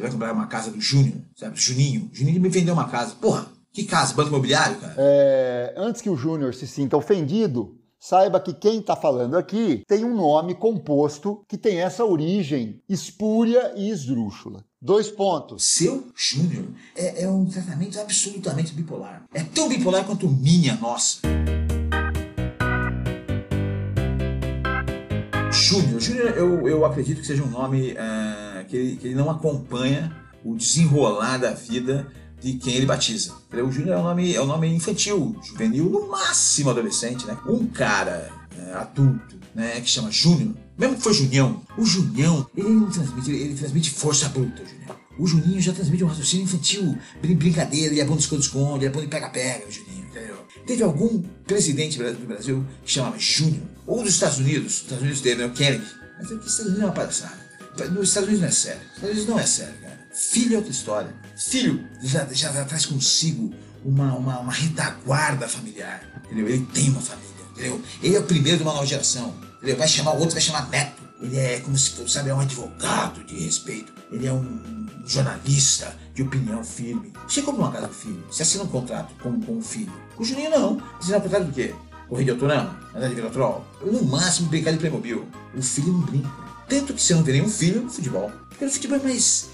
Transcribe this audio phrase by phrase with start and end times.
[0.00, 1.60] Você vai comprar uma casa do Júnior, sabe?
[1.60, 2.08] Juninho.
[2.10, 3.14] Juninho me vendeu uma casa.
[3.20, 4.14] Porra, que casa?
[4.14, 4.94] Banco imobiliário, cara?
[4.96, 10.02] É, antes que o Júnior se sinta ofendido, saiba que quem está falando aqui tem
[10.02, 14.64] um nome composto que tem essa origem espúria e esdrúxula.
[14.80, 15.64] Dois pontos.
[15.64, 16.64] Seu Júnior
[16.96, 19.26] é, é um tratamento absolutamente bipolar.
[19.34, 21.20] É tão bipolar quanto minha nossa.
[25.52, 26.00] Júnior.
[26.00, 27.96] Júnior, eu, eu acredito que seja um nome uh,
[28.70, 32.06] que, ele, que ele não acompanha o desenrolar da vida
[32.40, 33.34] de quem ele batiza.
[33.52, 37.36] O Júnior é um nome, é um nome infantil, juvenil, no máximo adolescente, né?
[37.46, 42.68] Um cara é, adulto, né, que chama Júnior, mesmo que for Junião, o Junião, ele
[42.68, 44.96] não transmite, ele, transmite força bruta, Junião.
[45.18, 48.90] O Juninho já transmite um raciocínio infantil, brincadeira, ele é bom de esconde-esconde, ele é
[48.90, 50.36] bom de pega-pega, o Juninho, entendeu?
[50.66, 55.20] Teve algum presidente do Brasil que chamava Júnior, ou dos Estados Unidos, os Estados Unidos
[55.20, 55.84] teve, né, o Kennedy,
[56.16, 57.49] mas os Estados Unidos é uma palhaçada.
[57.88, 60.00] Nos Estados Unidos não é sério, nos Estados Unidos não é sério, cara.
[60.12, 61.14] Filho é outra história.
[61.36, 66.48] Filho já, já, já traz consigo uma, uma, uma retaguarda familiar, entendeu?
[66.48, 67.82] Ele tem uma família, entendeu?
[68.02, 69.76] Ele é o primeiro de uma nova geração, entendeu?
[69.76, 71.00] Vai chamar o outro, vai chamar neto.
[71.20, 73.92] Ele é como se fosse, sabe, é um advogado de respeito.
[74.10, 77.12] Ele é um jornalista de opinião firme.
[77.28, 79.92] Você compra uma casa do filho, você assina um contrato com, com o filho.
[80.16, 80.82] Com o Juninho não.
[80.98, 81.74] Assina um contrato do quê?
[82.08, 82.76] Correr de autorama?
[82.94, 83.64] Andar de Velotrol?
[83.84, 85.26] No máximo brincar de Playmobil.
[85.54, 86.28] O filho não brinca.
[86.70, 88.30] Tanto que você não vê nenhum filho no futebol.
[88.48, 89.50] Porque no futebol é mais.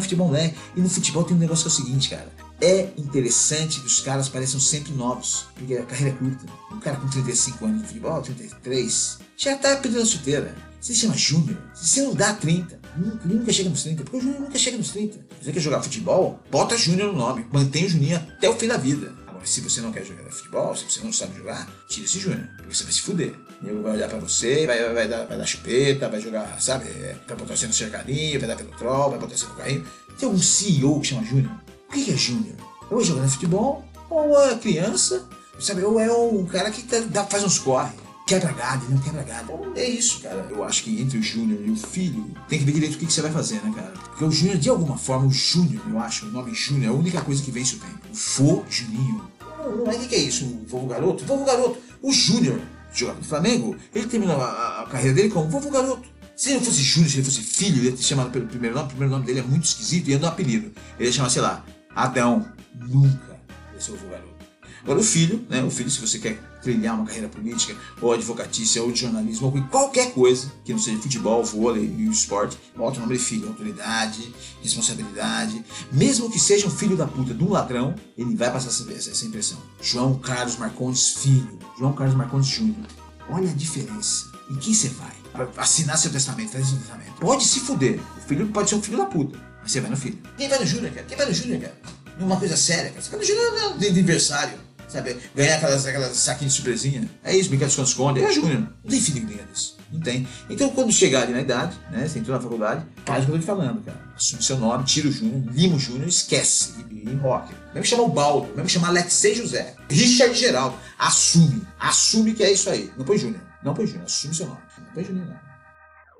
[0.00, 0.54] Futebol é.
[0.74, 2.32] E no futebol tem um negócio que é o seguinte, cara.
[2.60, 6.46] É interessante que os caras pareçam sempre novos, porque a carreira é curta.
[6.72, 10.56] Um cara com 35 anos de futebol, 33, já tá perdendo a chuteira.
[10.80, 11.58] Você se chama Júnior.
[11.74, 12.80] Você não dá 30.
[12.96, 15.18] Nunca, nunca chega nos 30, porque o Júnior nunca chega nos 30.
[15.40, 16.40] Você quer jogar futebol?
[16.50, 17.46] Bota Júnior no nome.
[17.52, 19.14] Mantém o Juninho até o fim da vida.
[19.44, 22.48] Se você não quer jogar futebol, se você não sabe jogar, tira esse Júnior.
[22.56, 23.34] Porque você vai se fuder.
[23.62, 26.88] Ele vai olhar pra você, vai, vai, dar, vai dar chupeta, vai jogar, sabe?
[26.88, 29.86] É, vai botar você no cercadinho, vai dar pelo troll, vai botar você no carrinho.
[30.18, 31.52] Tem algum CEO que chama Júnior?
[31.88, 32.56] O que é Júnior?
[32.90, 35.26] Ou é jogando futebol, ou é criança,
[35.58, 35.82] sabe?
[35.82, 37.92] Ou é um cara que tá, faz uns corre
[38.28, 39.44] quebra galho, não quebra galho.
[39.44, 40.46] Então, é isso, cara.
[40.50, 43.06] Eu acho que entre o Júnior e o filho, tem que ver direito o que,
[43.06, 43.90] que você vai fazer, né, cara?
[43.90, 46.98] Porque o Júnior, de alguma forma, o Júnior, eu acho, o nome Júnior é a
[46.98, 47.98] única coisa que vence o tempo.
[48.12, 49.24] O Fô Juninho.
[49.68, 50.44] O que, que é isso?
[50.66, 51.24] Vovô Garoto?
[51.24, 51.78] Vovô Garoto.
[52.02, 52.60] O Júnior,
[52.92, 56.08] jogador do Flamengo, ele terminou a, a, carreira dele como Vovô Garoto.
[56.36, 58.86] Se ele fosse Júnior, se ele fosse filho, ele ia ter chamado pelo primeiro nome.
[58.86, 60.72] O primeiro nome dele é muito esquisito e ia dar um apelido.
[60.98, 61.64] Ele ia chamar, sei lá,
[61.94, 62.46] Adão.
[62.74, 63.40] Nunca
[63.74, 64.37] ia ser Vovô Garoto.
[64.82, 65.62] Agora, o filho, né?
[65.62, 69.62] O filho, se você quer trilhar uma carreira política, ou advocatícia, ou de jornalismo, ou
[69.68, 74.32] qualquer coisa que não seja futebol, vôlei e esporte, bota o nome de filho, autoridade,
[74.62, 75.64] responsabilidade.
[75.92, 79.26] Mesmo que seja um filho da puta de um ladrão, ele vai passar essa, essa
[79.26, 79.58] impressão.
[79.80, 82.86] João Carlos Marcondes Filho, João Carlos Marcondes Júnior.
[83.30, 84.26] Olha a diferença.
[84.50, 85.12] Em quem você vai?
[85.56, 87.12] Assinar seu testamento, fazer seu testamento.
[87.20, 88.00] Pode se fuder.
[88.16, 89.38] O filho pode ser um filho da puta.
[89.62, 90.18] Mas você vai no filho.
[90.36, 91.06] Quem vai no Júnior, cara?
[91.06, 91.78] Quem vai no Júnior, cara?
[92.18, 93.02] Numa coisa séria, cara.
[93.02, 95.16] Você vai no Júnior de aniversário sabe?
[95.34, 97.08] Ganhar aquelas, aquelas saquinhos de surpresinha.
[97.22, 98.22] É isso, brincar de esconde-esconde.
[98.22, 98.60] É Júnior.
[98.60, 99.76] Não tem filho que ganha disso.
[99.92, 100.26] Não tem.
[100.50, 102.06] Então, quando chegar ali na idade, né?
[102.06, 103.98] Você entrou na faculdade, faz o que eu tô te falando, cara.
[104.14, 106.74] Assume seu nome, tira o Júnior, lima o Júnior, esquece.
[106.90, 107.54] E, e rock.
[107.72, 110.76] Mesmo chamar o Baldo, mesmo chamar Alexei José, Richard Geraldo.
[110.98, 111.62] Assume.
[111.78, 112.92] Assume que é isso aí.
[112.96, 113.40] Não põe Júnior.
[113.62, 114.04] Não põe Júnior.
[114.04, 114.60] Assume seu nome.
[114.78, 115.40] Não põe Júnior, não.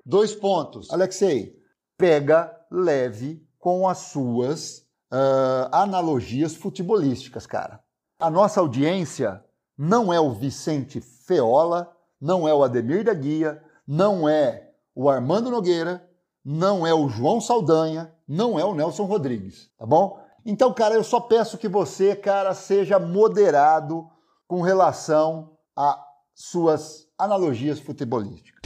[0.05, 0.91] Dois pontos.
[0.91, 1.53] Alexei,
[1.99, 4.79] pega leve com as suas
[5.13, 7.81] uh, analogias futebolísticas, cara.
[8.21, 9.45] A nossa audiência
[9.77, 15.53] não é o Vicente Feola, não é o Ademir da Guia, não é o Armando
[15.53, 16.05] Nogueira,
[16.45, 20.19] não é o João Saldanha, não é o Nelson Rodrigues, tá bom?
[20.45, 24.11] Então, cara, eu só peço que você, cara, seja moderado
[24.49, 26.05] com relação a
[26.35, 28.59] suas analogias futebolísticas.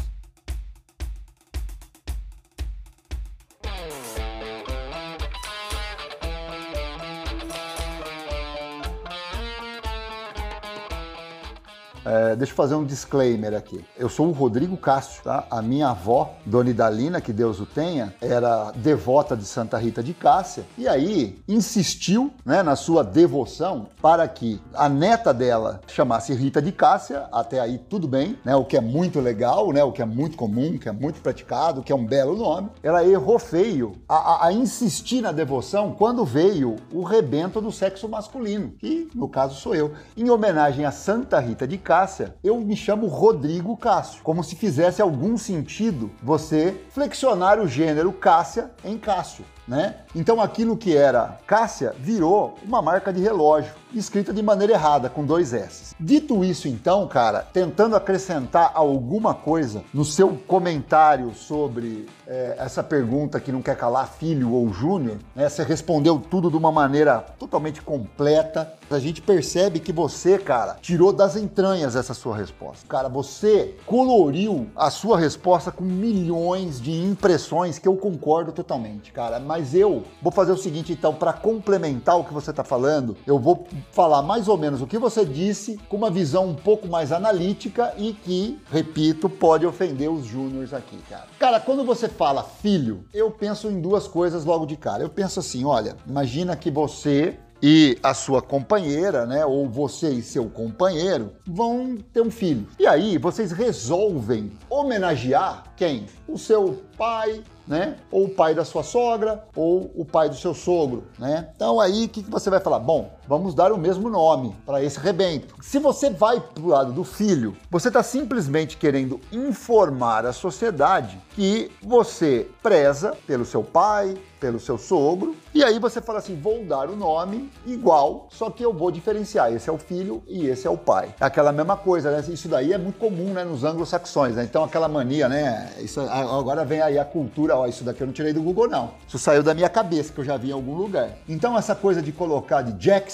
[12.04, 13.84] É, deixa eu fazer um disclaimer aqui.
[13.96, 15.46] Eu sou o Rodrigo Castro, tá?
[15.50, 20.12] A minha avó, Dona Idalina, que Deus o tenha, era devota de Santa Rita de
[20.12, 26.60] Cássia e aí insistiu, né, na sua devoção para que a neta dela chamasse Rita
[26.60, 27.26] de Cássia.
[27.32, 28.56] Até aí tudo bem, né?
[28.56, 29.84] O que é muito legal, né?
[29.84, 32.68] O que é muito comum, que é muito praticado, que é um belo nome.
[32.82, 38.08] Ela errou feio a, a, a insistir na devoção quando veio o rebento do sexo
[38.08, 42.58] masculino, que no caso sou eu, em homenagem a Santa Rita de Cássia Cássia, eu
[42.58, 48.96] me chamo Rodrigo Cássio, como se fizesse algum sentido você flexionar o gênero Cássia em
[48.96, 49.44] Cássio.
[49.66, 49.96] Né?
[50.14, 55.24] Então aquilo que era Cássia virou uma marca de relógio, escrita de maneira errada, com
[55.24, 55.94] dois S.
[55.98, 63.38] Dito isso, então, cara, tentando acrescentar alguma coisa no seu comentário sobre é, essa pergunta
[63.38, 65.48] que não quer calar, filho ou júnior, né?
[65.48, 68.72] Você respondeu tudo de uma maneira totalmente completa.
[68.90, 72.86] A gente percebe que você, cara, tirou das entranhas essa sua resposta.
[72.88, 79.38] Cara, você coloriu a sua resposta com milhões de impressões que eu concordo totalmente, cara.
[79.52, 83.38] Mas eu vou fazer o seguinte, então, para complementar o que você está falando, eu
[83.38, 87.12] vou falar mais ou menos o que você disse com uma visão um pouco mais
[87.12, 91.26] analítica e que, repito, pode ofender os júniores aqui, cara.
[91.38, 95.02] Cara, quando você fala filho, eu penso em duas coisas logo de cara.
[95.02, 100.22] Eu penso assim, olha, imagina que você e a sua companheira, né, ou você e
[100.22, 102.66] seu companheiro vão ter um filho.
[102.78, 106.06] E aí vocês resolvem homenagear quem?
[106.26, 107.40] O seu pai,
[107.72, 107.96] né?
[108.10, 111.48] Ou o pai da sua sogra, ou o pai do seu sogro, né?
[111.56, 112.78] Então aí o que, que você vai falar?
[112.78, 115.54] Bom, vamos dar o mesmo nome para esse rebento.
[115.60, 121.18] Se você vai para o lado do filho, você está simplesmente querendo informar a sociedade
[121.34, 126.64] que você preza pelo seu pai, pelo seu sogro, e aí você fala assim: vou
[126.64, 129.52] dar o nome igual, só que eu vou diferenciar.
[129.52, 131.14] Esse é o filho e esse é o pai.
[131.20, 132.24] É aquela mesma coisa, né?
[132.28, 134.42] Isso daí é muito comum né, nos anglo-saxões, né?
[134.42, 135.72] Então aquela mania, né?
[135.78, 138.90] Isso, agora vem aí a cultura, ó, isso daqui eu não tirei do Google, não.
[139.06, 141.10] Isso saiu da minha cabeça, que eu já vi em algum lugar.
[141.28, 143.12] Então essa coisa de colocar de Jackson,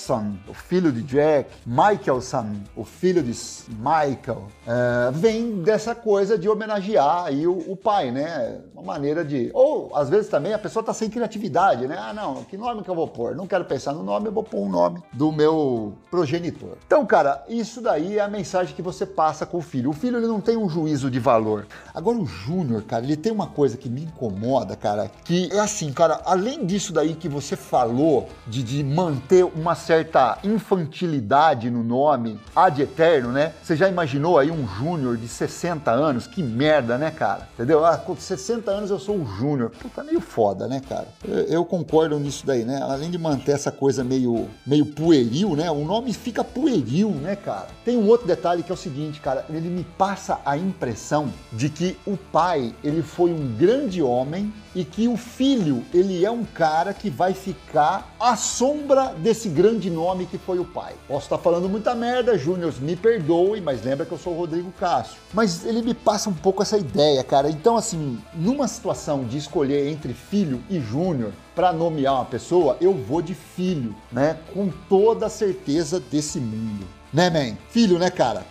[0.48, 3.36] o filho de Jack, Michaelson, o filho de
[3.68, 8.60] Michael, é, vem dessa coisa de homenagear aí o, o pai, né?
[8.74, 9.50] Uma maneira de.
[9.52, 11.96] Ou às vezes também a pessoa tá sem criatividade, né?
[11.98, 13.34] Ah, não, que nome que eu vou pôr?
[13.34, 16.76] Não quero pensar no nome, eu vou pôr um nome do meu progenitor.
[16.86, 19.90] Então, cara, isso daí é a mensagem que você passa com o filho.
[19.90, 21.66] O filho ele não tem um juízo de valor.
[21.94, 25.92] Agora o Júnior, cara, ele tem uma coisa que me incomoda, cara, que é assim,
[25.92, 32.38] cara, além disso daí que você falou de, de manter uma certa infantilidade no nome
[32.54, 33.54] ad eterno, né?
[33.62, 36.26] Você já imaginou aí um Júnior de 60 anos?
[36.26, 37.48] Que merda, né, cara?
[37.54, 37.82] Entendeu?
[37.86, 39.70] Ah, com 60 anos eu sou um Júnior.
[39.70, 41.08] Puta, meio foda, né, cara?
[41.26, 42.82] Eu, eu, concordo nisso daí, né?
[42.82, 45.70] Além de manter essa coisa meio, meio pueril, né?
[45.70, 47.68] O nome fica pueril, né, cara?
[47.82, 51.70] Tem um outro detalhe que é o seguinte, cara, ele me passa a impressão de
[51.70, 56.44] que o pai, ele foi um grande homem e que o filho, ele é um
[56.44, 60.94] cara que vai ficar à sombra desse grande nome que foi o pai.
[61.08, 64.70] Posso estar falando muita merda, Júnior, me perdoe, mas lembra que eu sou o Rodrigo
[64.78, 65.18] Cássio.
[65.34, 67.50] Mas ele me passa um pouco essa ideia, cara.
[67.50, 72.94] Então, assim, numa situação de escolher entre filho e Júnior, para nomear uma pessoa, eu
[72.94, 74.38] vou de filho, né?
[74.54, 76.86] Com toda a certeza desse mundo.
[77.12, 77.56] Né, man?
[77.70, 78.46] Filho, né, cara?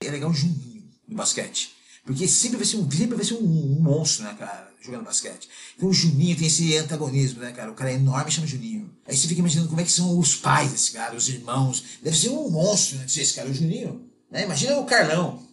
[0.00, 1.77] É legal Juninho no basquete.
[2.08, 5.46] Porque sempre vai ser um, sempre vai ser um, monstro, né, cara, jogando basquete.
[5.76, 7.70] Então o Juninho tem esse antagonismo, né, cara?
[7.70, 8.90] O cara é enorme chama Juninho.
[9.06, 11.84] Aí você fica imaginando como é que são os pais desse cara, os irmãos.
[12.02, 14.08] Deve ser um monstro, né, esse cara, o Juninho.
[14.30, 14.44] Né?
[14.44, 15.46] Imagina o Carlão.